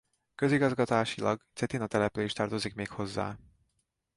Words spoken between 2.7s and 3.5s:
még hozzá.